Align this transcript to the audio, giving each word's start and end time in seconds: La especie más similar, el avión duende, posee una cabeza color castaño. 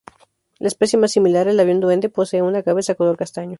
La 0.57 0.67
especie 0.67 0.97
más 0.97 1.11
similar, 1.11 1.47
el 1.47 1.59
avión 1.59 1.79
duende, 1.79 2.09
posee 2.09 2.41
una 2.41 2.63
cabeza 2.63 2.95
color 2.95 3.17
castaño. 3.17 3.49